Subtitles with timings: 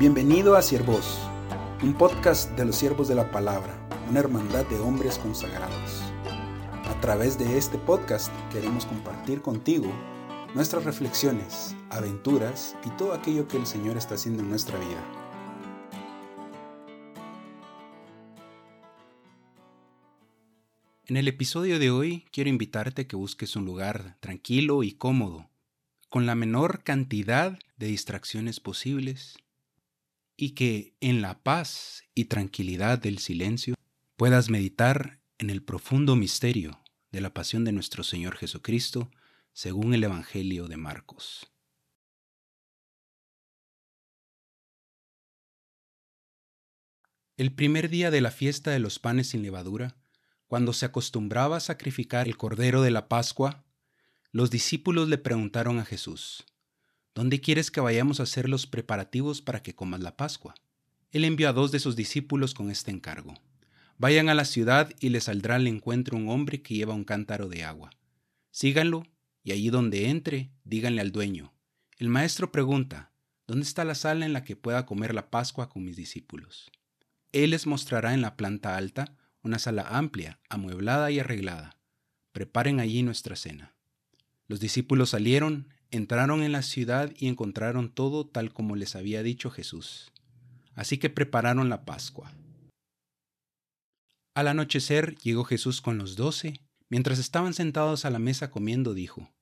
[0.00, 1.18] Bienvenido a Siervos,
[1.82, 6.00] un podcast de los siervos de la palabra, una hermandad de hombres consagrados.
[6.86, 9.92] A través de este podcast queremos compartir contigo
[10.54, 15.04] nuestras reflexiones, aventuras y todo aquello que el Señor está haciendo en nuestra vida.
[21.08, 25.50] En el episodio de hoy quiero invitarte a que busques un lugar tranquilo y cómodo,
[26.08, 29.36] con la menor cantidad de distracciones posibles
[30.40, 33.74] y que en la paz y tranquilidad del silencio
[34.16, 39.10] puedas meditar en el profundo misterio de la pasión de nuestro Señor Jesucristo
[39.52, 41.52] según el Evangelio de Marcos.
[47.36, 49.98] El primer día de la fiesta de los panes sin levadura,
[50.46, 53.66] cuando se acostumbraba a sacrificar el cordero de la Pascua,
[54.32, 56.46] los discípulos le preguntaron a Jesús,
[57.14, 60.54] ¿Dónde quieres que vayamos a hacer los preparativos para que comas la Pascua?
[61.10, 63.34] Él envió a dos de sus discípulos con este encargo.
[63.98, 67.48] Vayan a la ciudad y les saldrá al encuentro un hombre que lleva un cántaro
[67.48, 67.90] de agua.
[68.50, 69.06] Síganlo
[69.42, 71.52] y allí donde entre, díganle al dueño.
[71.98, 73.12] El maestro pregunta,
[73.46, 76.70] ¿dónde está la sala en la que pueda comer la Pascua con mis discípulos?
[77.32, 81.76] Él les mostrará en la planta alta una sala amplia, amueblada y arreglada.
[82.32, 83.74] Preparen allí nuestra cena.
[84.46, 89.50] Los discípulos salieron, Entraron en la ciudad y encontraron todo tal como les había dicho
[89.50, 90.12] Jesús.
[90.74, 92.32] Así que prepararon la Pascua.
[94.34, 96.60] Al anochecer llegó Jesús con los doce.
[96.88, 99.32] Mientras estaban sentados a la mesa comiendo, dijo,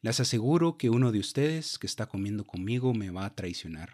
[0.00, 3.92] Les aseguro que uno de ustedes que está comiendo conmigo me va a traicionar.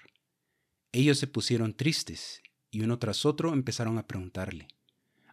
[0.92, 2.40] Ellos se pusieron tristes
[2.70, 4.68] y uno tras otro empezaron a preguntarle,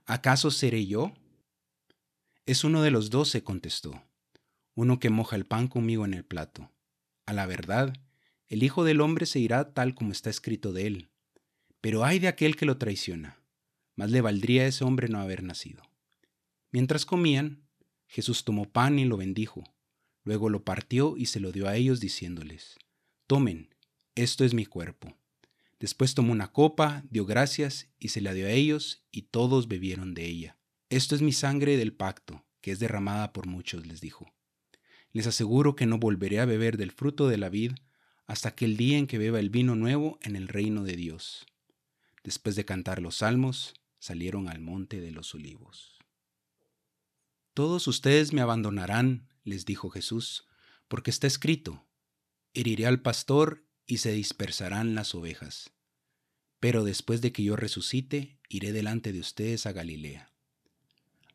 [0.06, 1.14] ¿acaso seré yo?
[2.48, 4.04] Es uno de los doce, contestó
[4.76, 6.72] uno que moja el pan conmigo en el plato.
[7.26, 7.94] A la verdad,
[8.48, 11.10] el Hijo del Hombre se irá tal como está escrito de él.
[11.82, 13.40] Pero ay de aquel que lo traiciona.
[13.96, 15.84] Más le valdría a ese hombre no haber nacido.
[16.72, 17.64] Mientras comían,
[18.08, 19.64] Jesús tomó pan y lo bendijo.
[20.24, 22.78] Luego lo partió y se lo dio a ellos diciéndoles,
[23.28, 23.74] Tomen,
[24.16, 25.16] esto es mi cuerpo.
[25.80, 30.14] Después tomó una copa, dio gracias y se la dio a ellos y todos bebieron
[30.14, 30.58] de ella.
[30.90, 34.32] Esto es mi sangre del pacto, que es derramada por muchos, les dijo.
[35.14, 37.74] Les aseguro que no volveré a beber del fruto de la vid
[38.26, 41.46] hasta aquel día en que beba el vino nuevo en el reino de Dios.
[42.24, 46.00] Después de cantar los salmos, salieron al monte de los olivos.
[47.54, 50.48] Todos ustedes me abandonarán, les dijo Jesús,
[50.88, 51.86] porque está escrito,
[52.54, 55.72] heriré al pastor y se dispersarán las ovejas.
[56.60, 60.32] Pero después de que yo resucite, iré delante de ustedes a Galilea.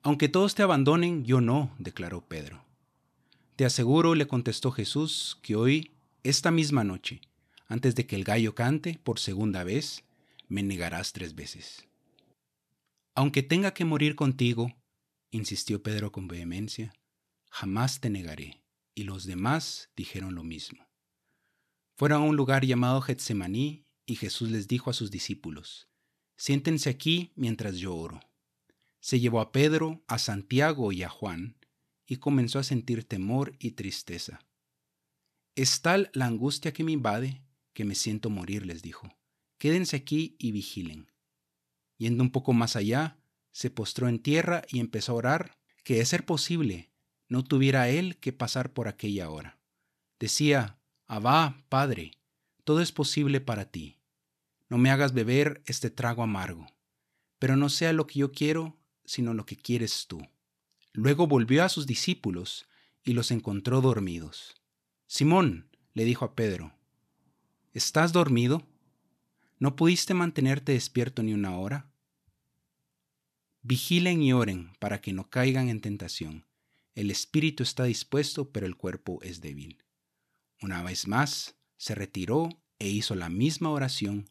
[0.03, 2.68] Aunque todos te abandonen, yo no, declaró Pedro.
[3.59, 5.91] Te aseguro, le contestó Jesús, que hoy,
[6.23, 7.23] esta misma noche,
[7.67, 10.05] antes de que el gallo cante por segunda vez,
[10.47, 11.89] me negarás tres veces.
[13.17, 14.77] Aunque tenga que morir contigo,
[15.33, 16.95] insistió Pedro con vehemencia,
[17.51, 18.63] jamás te negaré.
[18.95, 20.87] Y los demás dijeron lo mismo.
[21.97, 25.89] Fueron a un lugar llamado Getsemaní y Jesús les dijo a sus discípulos,
[26.37, 28.21] Siéntense aquí mientras yo oro.
[29.01, 31.58] Se llevó a Pedro, a Santiago y a Juan,
[32.09, 34.41] y comenzó a sentir temor y tristeza.
[35.55, 37.43] Es tal la angustia que me invade
[37.75, 39.09] que me siento morir, les dijo.
[39.59, 41.13] Quédense aquí y vigilen.
[41.97, 43.19] Yendo un poco más allá,
[43.53, 46.91] se postró en tierra y empezó a orar que, de ser posible,
[47.29, 49.61] no tuviera él que pasar por aquella hora.
[50.19, 52.13] Decía, Abba, Padre,
[52.65, 54.01] todo es posible para ti.
[54.69, 56.67] No me hagas beber este trago amargo,
[57.39, 60.21] pero no sea lo que yo quiero, sino lo que quieres tú.
[60.93, 62.66] Luego volvió a sus discípulos
[63.04, 64.54] y los encontró dormidos.
[65.06, 66.75] Simón, le dijo a Pedro,
[67.72, 68.66] ¿estás dormido?
[69.59, 71.91] ¿No pudiste mantenerte despierto ni una hora?
[73.62, 76.47] Vigilen y oren para que no caigan en tentación.
[76.94, 79.84] El espíritu está dispuesto, pero el cuerpo es débil.
[80.60, 82.48] Una vez más, se retiró
[82.78, 84.30] e hizo la misma oración.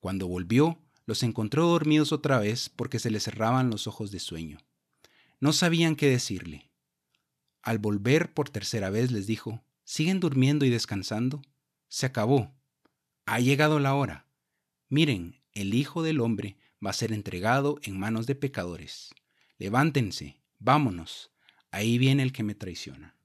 [0.00, 4.58] Cuando volvió, los encontró dormidos otra vez porque se les cerraban los ojos de sueño.
[5.40, 6.70] No sabían qué decirle.
[7.62, 11.42] Al volver por tercera vez les dijo, ¿siguen durmiendo y descansando?
[11.88, 12.54] Se acabó.
[13.26, 14.26] Ha llegado la hora.
[14.88, 19.10] Miren, el Hijo del Hombre va a ser entregado en manos de pecadores.
[19.58, 21.30] Levántense, vámonos.
[21.70, 23.16] Ahí viene el que me traiciona.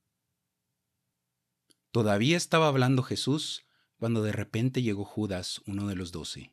[1.92, 3.66] Todavía estaba hablando Jesús
[3.98, 6.52] cuando de repente llegó Judas, uno de los doce.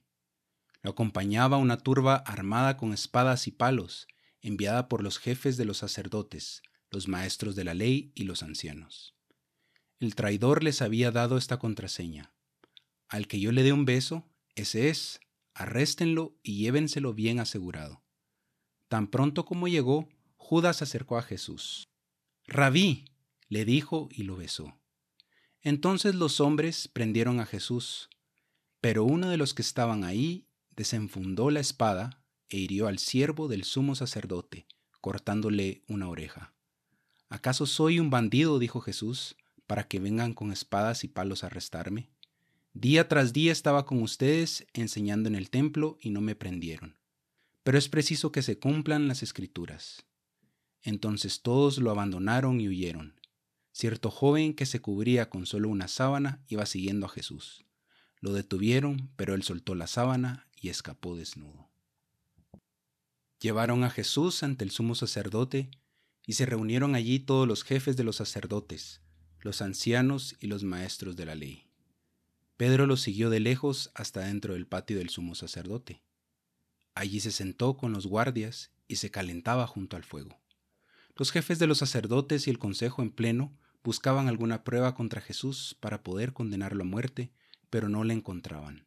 [0.82, 4.06] Lo acompañaba una turba armada con espadas y palos,
[4.42, 9.14] enviada por los jefes de los sacerdotes, los maestros de la ley y los ancianos.
[9.98, 12.32] El traidor les había dado esta contraseña.
[13.08, 15.20] Al que yo le dé un beso, ese es,
[15.52, 18.02] arréstenlo y llévenselo bien asegurado.
[18.88, 21.88] Tan pronto como llegó, Judas se acercó a Jesús.
[22.46, 23.04] Rabí,
[23.48, 24.80] le dijo y lo besó.
[25.60, 28.08] Entonces los hombres prendieron a Jesús,
[28.80, 32.19] pero uno de los que estaban ahí desenfundó la espada
[32.50, 34.66] e hirió al siervo del sumo sacerdote,
[35.00, 36.52] cortándole una oreja.
[37.28, 38.58] ¿Acaso soy un bandido?
[38.58, 39.36] dijo Jesús,
[39.66, 42.10] para que vengan con espadas y palos a arrestarme.
[42.74, 46.96] Día tras día estaba con ustedes enseñando en el templo y no me prendieron.
[47.62, 50.04] Pero es preciso que se cumplan las escrituras.
[50.82, 53.20] Entonces todos lo abandonaron y huyeron.
[53.72, 57.64] Cierto joven que se cubría con solo una sábana iba siguiendo a Jesús.
[58.20, 61.69] Lo detuvieron, pero él soltó la sábana y escapó desnudo.
[63.40, 65.70] Llevaron a Jesús ante el sumo sacerdote
[66.26, 69.00] y se reunieron allí todos los jefes de los sacerdotes,
[69.40, 71.66] los ancianos y los maestros de la ley.
[72.58, 76.02] Pedro los siguió de lejos hasta dentro del patio del sumo sacerdote.
[76.94, 80.38] Allí se sentó con los guardias y se calentaba junto al fuego.
[81.16, 85.78] Los jefes de los sacerdotes y el consejo en pleno buscaban alguna prueba contra Jesús
[85.80, 87.32] para poder condenarlo a muerte,
[87.70, 88.86] pero no le encontraban.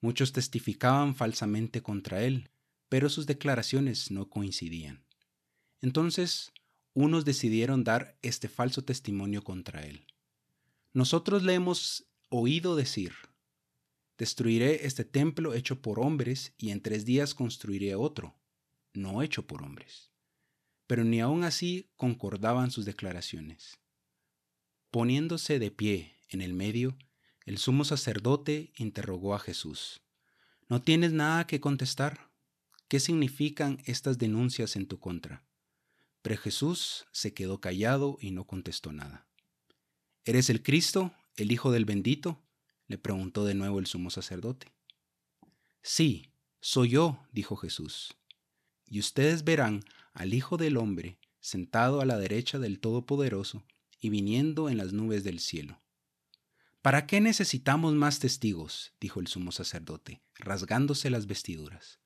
[0.00, 2.48] Muchos testificaban falsamente contra él,
[2.88, 5.04] pero sus declaraciones no coincidían.
[5.80, 6.52] Entonces,
[6.94, 10.06] unos decidieron dar este falso testimonio contra él.
[10.92, 13.12] Nosotros le hemos oído decir,
[14.16, 18.34] destruiré este templo hecho por hombres y en tres días construiré otro,
[18.94, 20.10] no hecho por hombres.
[20.86, 23.78] Pero ni aun así concordaban sus declaraciones.
[24.90, 26.96] Poniéndose de pie en el medio,
[27.44, 30.00] el sumo sacerdote interrogó a Jesús.
[30.68, 32.25] ¿No tienes nada que contestar?
[32.88, 35.44] ¿Qué significan estas denuncias en tu contra?
[36.22, 39.26] Pero Jesús se quedó callado y no contestó nada.
[40.24, 42.42] ¿Eres el Cristo, el Hijo del bendito?
[42.86, 44.72] le preguntó de nuevo el sumo sacerdote.
[45.82, 46.30] Sí,
[46.60, 48.16] soy yo, dijo Jesús.
[48.86, 53.64] Y ustedes verán al Hijo del Hombre sentado a la derecha del Todopoderoso
[54.00, 55.80] y viniendo en las nubes del cielo.
[56.82, 58.94] ¿Para qué necesitamos más testigos?
[59.00, 62.00] dijo el sumo sacerdote, rasgándose las vestiduras.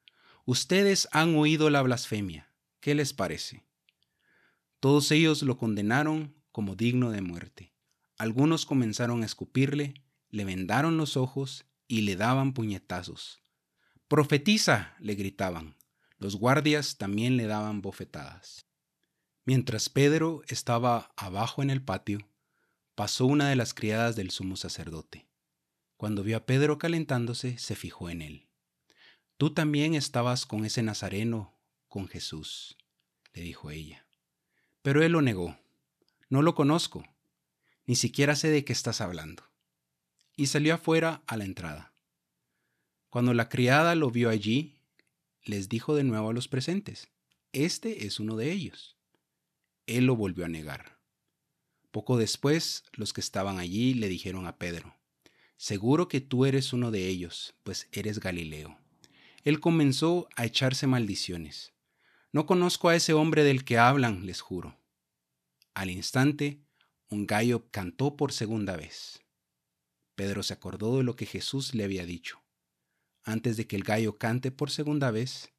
[0.51, 2.53] Ustedes han oído la blasfemia.
[2.81, 3.63] ¿Qué les parece?
[4.81, 7.73] Todos ellos lo condenaron como digno de muerte.
[8.19, 9.95] Algunos comenzaron a escupirle,
[10.29, 13.45] le vendaron los ojos y le daban puñetazos.
[14.09, 15.77] Profetiza, le gritaban.
[16.19, 18.67] Los guardias también le daban bofetadas.
[19.45, 22.29] Mientras Pedro estaba abajo en el patio,
[22.97, 25.29] pasó una de las criadas del sumo sacerdote.
[25.97, 28.50] Cuando vio a Pedro calentándose, se fijó en él.
[29.41, 31.57] Tú también estabas con ese nazareno,
[31.89, 32.77] con Jesús,
[33.33, 34.07] le dijo ella.
[34.83, 35.59] Pero él lo negó.
[36.29, 37.07] No lo conozco.
[37.87, 39.43] Ni siquiera sé de qué estás hablando.
[40.37, 41.95] Y salió afuera a la entrada.
[43.09, 44.77] Cuando la criada lo vio allí,
[45.43, 47.09] les dijo de nuevo a los presentes,
[47.53, 48.99] Este es uno de ellos.
[49.87, 50.99] Él lo volvió a negar.
[51.91, 54.95] Poco después, los que estaban allí le dijeron a Pedro,
[55.57, 58.80] Seguro que tú eres uno de ellos, pues eres Galileo.
[59.43, 61.73] Él comenzó a echarse maldiciones.
[62.33, 64.79] No conozco a ese hombre del que hablan, les juro.
[65.73, 66.61] Al instante,
[67.09, 69.23] un gallo cantó por segunda vez.
[70.15, 72.43] Pedro se acordó de lo que Jesús le había dicho.
[73.25, 75.51] Antes de que el gallo cante por segunda vez,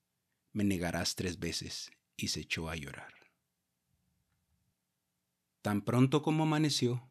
[0.54, 3.14] me negarás tres veces, y se echó a llorar.
[5.62, 7.10] Tan pronto como amaneció,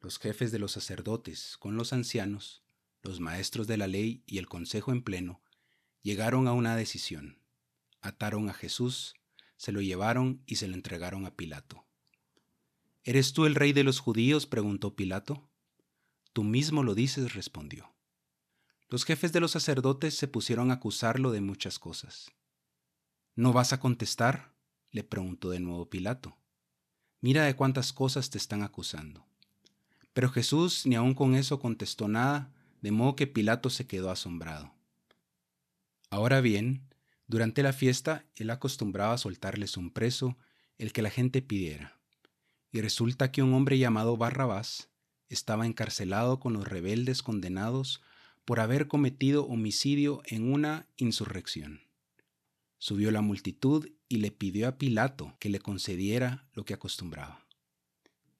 [0.00, 2.62] los jefes de los sacerdotes con los ancianos,
[3.02, 5.43] los maestros de la ley y el consejo en pleno
[6.04, 7.40] llegaron a una decisión
[8.04, 9.14] ataron a Jesús,
[9.56, 11.86] se lo llevaron y se lo entregaron a Pilato.
[13.02, 14.46] ¿Eres tú el rey de los judíos?
[14.46, 15.48] preguntó Pilato.
[16.34, 17.94] Tú mismo lo dices, respondió.
[18.88, 22.30] Los jefes de los sacerdotes se pusieron a acusarlo de muchas cosas.
[23.34, 24.52] ¿No vas a contestar?
[24.90, 26.36] le preguntó de nuevo Pilato.
[27.22, 29.26] Mira de cuántas cosas te están acusando.
[30.12, 34.73] Pero Jesús ni aun con eso contestó nada, de modo que Pilato se quedó asombrado.
[36.14, 36.86] Ahora bien,
[37.26, 40.38] durante la fiesta, él acostumbraba a soltarles un preso,
[40.78, 41.98] el que la gente pidiera.
[42.70, 44.90] Y resulta que un hombre llamado Barrabás
[45.28, 48.00] estaba encarcelado con los rebeldes condenados
[48.44, 51.80] por haber cometido homicidio en una insurrección.
[52.78, 57.44] Subió la multitud y le pidió a Pilato que le concediera lo que acostumbraba.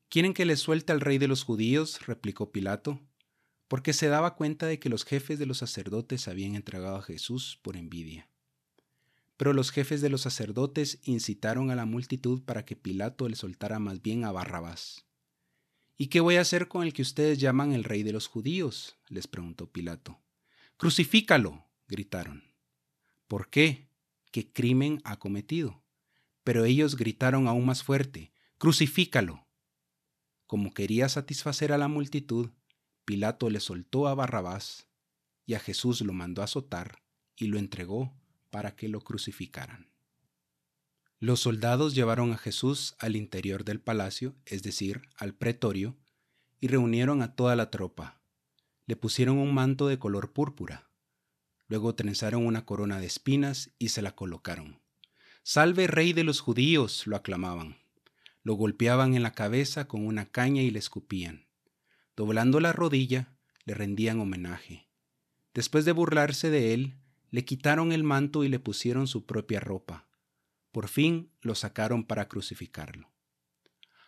[0.09, 2.07] ¿Quieren que le suelte al rey de los judíos?
[2.07, 3.01] replicó Pilato,
[3.69, 7.59] porque se daba cuenta de que los jefes de los sacerdotes habían entregado a Jesús
[7.63, 8.29] por envidia.
[9.37, 13.79] Pero los jefes de los sacerdotes incitaron a la multitud para que Pilato le soltara
[13.79, 15.07] más bien a Barrabás.
[15.97, 18.99] ¿Y qué voy a hacer con el que ustedes llaman el rey de los judíos?
[19.09, 20.21] les preguntó Pilato.
[20.77, 22.45] Crucifícalo, gritaron.
[23.29, 23.89] ¿Por qué?
[24.31, 25.85] ¿Qué crimen ha cometido?
[26.43, 29.47] Pero ellos gritaron aún más fuerte, Crucifícalo.
[30.47, 32.51] Como quería satisfacer a la multitud,
[33.05, 34.87] Pilato le soltó a Barrabás
[35.47, 37.03] y a Jesús lo mandó azotar
[37.37, 38.13] y lo entregó
[38.51, 39.89] para que lo crucificaran.
[41.21, 45.97] Los soldados llevaron a Jesús al interior del palacio, es decir, al pretorio,
[46.61, 48.21] y reunieron a toda la tropa.
[48.87, 50.91] Le pusieron un manto de color púrpura.
[51.67, 54.81] Luego trenzaron una corona de espinas y se la colocaron.
[55.43, 57.79] Salve rey de los judíos, lo aclamaban.
[58.43, 61.47] Lo golpeaban en la cabeza con una caña y le escupían.
[62.17, 64.89] Doblando la rodilla, le rendían homenaje.
[65.53, 66.95] Después de burlarse de él,
[67.31, 70.07] le quitaron el manto y le pusieron su propia ropa.
[70.71, 73.11] Por fin lo sacaron para crucificarlo.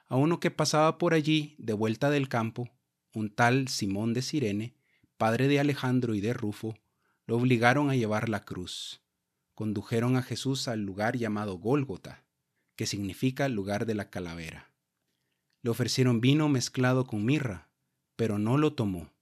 [0.07, 2.71] A uno que pasaba por allí, de vuelta del campo,
[3.13, 4.77] un tal Simón de Sirene,
[5.17, 6.77] padre de Alejandro y de Rufo,
[7.27, 9.01] lo obligaron a llevar la cruz.
[9.55, 12.25] Condujeron a Jesús al lugar llamado Gólgota,
[12.77, 14.71] que significa lugar de la calavera.
[15.63, 17.66] Le ofrecieron vino mezclado con mirra,
[18.17, 19.13] pero no lo tomó,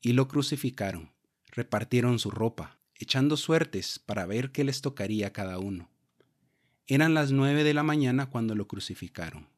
[0.00, 1.10] y lo crucificaron.
[1.50, 5.90] Repartieron su ropa, echando suertes para ver qué les tocaría a cada uno.
[6.86, 9.48] Eran las nueve de la mañana cuando lo crucificaron.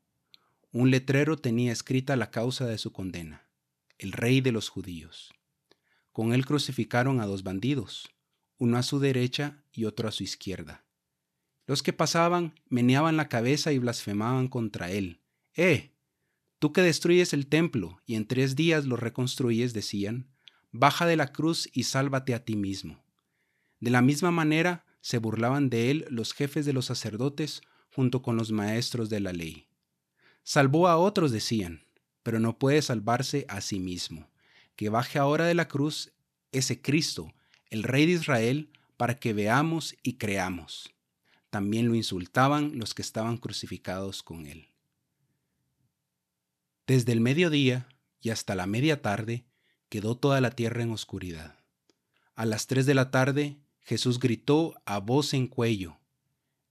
[0.70, 3.48] Un letrero tenía escrita la causa de su condena,
[3.98, 5.34] el rey de los judíos.
[6.12, 8.08] Con él crucificaron a dos bandidos,
[8.58, 10.84] uno a su derecha y otro a su izquierda.
[11.66, 15.20] Los que pasaban meneaban la cabeza y blasfemaban contra él.
[15.54, 15.92] ¡Eh!
[16.58, 20.28] Tú que destruyes el templo y en tres días lo reconstruyes, decían,
[20.72, 23.02] baja de la cruz y sálvate a ti mismo.
[23.80, 27.62] De la misma manera se burlaban de él los jefes de los sacerdotes
[27.94, 29.68] junto con los maestros de la ley.
[30.42, 31.84] Salvó a otros, decían,
[32.22, 34.28] pero no puede salvarse a sí mismo.
[34.74, 36.12] Que baje ahora de la cruz
[36.52, 37.32] ese Cristo,
[37.70, 40.92] el Rey de Israel, para que veamos y creamos.
[41.50, 44.68] También lo insultaban los que estaban crucificados con él.
[46.88, 47.86] Desde el mediodía
[48.18, 49.44] y hasta la media tarde
[49.90, 51.58] quedó toda la tierra en oscuridad.
[52.34, 56.00] A las tres de la tarde Jesús gritó a voz en cuello,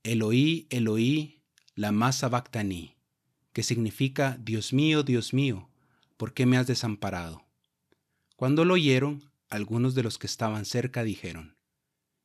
[0.02, 1.44] Eloí, Eloí,
[1.76, 2.96] la masa bactaní,
[3.54, 5.70] que significa Dios mío, Dios mío,
[6.18, 7.46] ¿por qué me has desamparado?
[8.36, 11.58] Cuando lo oyeron, algunos de los que estaban cerca dijeron,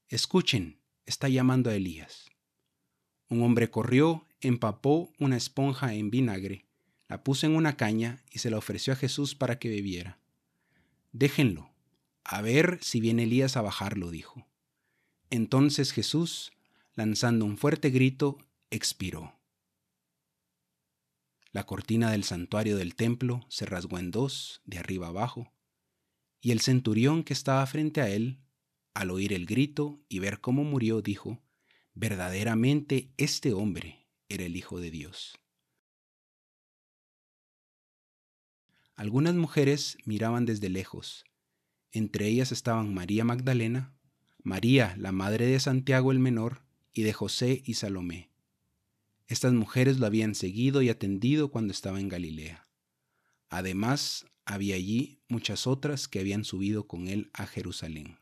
[0.09, 2.31] Escuchen, está llamando a Elías.
[3.29, 6.72] Un hombre corrió, empapó una esponja en vinagre,
[7.13, 10.19] la puso en una caña y se la ofreció a Jesús para que bebiera.
[11.13, 11.71] Déjenlo,
[12.25, 14.47] a ver si viene Elías a bajarlo, dijo.
[15.29, 16.53] Entonces Jesús,
[16.95, 18.39] lanzando un fuerte grito,
[18.71, 19.39] expiró.
[21.51, 25.53] La cortina del santuario del templo se rasgó en dos, de arriba abajo,
[26.41, 28.41] y el centurión que estaba frente a él,
[28.95, 31.43] al oír el grito y ver cómo murió, dijo,
[31.93, 35.42] verdaderamente este hombre era el Hijo de Dios.
[39.03, 41.25] Algunas mujeres miraban desde lejos.
[41.91, 43.97] Entre ellas estaban María Magdalena,
[44.45, 48.31] María, la madre de Santiago el menor, y de José y Salomé.
[49.27, 52.69] Estas mujeres lo habían seguido y atendido cuando estaba en Galilea.
[53.49, 58.21] Además, había allí muchas otras que habían subido con él a Jerusalén.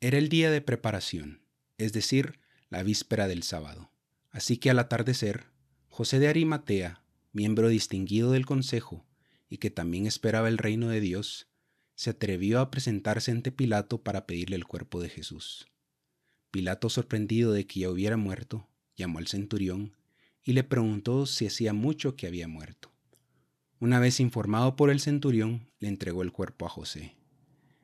[0.00, 1.40] Era el día de preparación,
[1.78, 3.90] es decir, la víspera del sábado.
[4.28, 5.53] Así que al atardecer,
[5.96, 9.06] José de Arimatea, miembro distinguido del consejo
[9.48, 11.46] y que también esperaba el reino de Dios,
[11.94, 15.68] se atrevió a presentarse ante Pilato para pedirle el cuerpo de Jesús.
[16.50, 19.96] Pilato, sorprendido de que ya hubiera muerto, llamó al centurión
[20.42, 22.90] y le preguntó si hacía mucho que había muerto.
[23.78, 27.14] Una vez informado por el centurión, le entregó el cuerpo a José.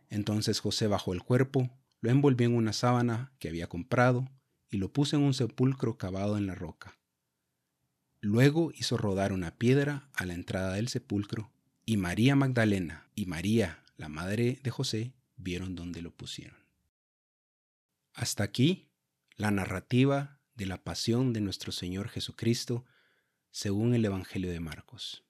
[0.09, 4.29] Entonces José bajó el cuerpo, lo envolvió en una sábana que había comprado
[4.69, 7.00] y lo puso en un sepulcro cavado en la roca.
[8.21, 11.50] Luego hizo rodar una piedra a la entrada del sepulcro
[11.87, 16.59] y María Magdalena y María, la madre de José, vieron dónde lo pusieron.
[18.12, 18.91] Hasta aquí
[19.37, 22.85] la narrativa de la pasión de nuestro Señor Jesucristo
[23.50, 25.25] según el Evangelio de Marcos.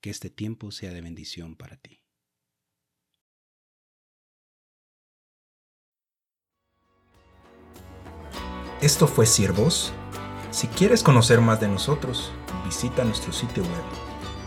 [0.00, 2.02] Que este tiempo sea de bendición para ti.
[8.80, 9.92] Esto fue Siervos.
[10.52, 12.30] Si quieres conocer más de nosotros,
[12.62, 13.82] visita nuestro sitio web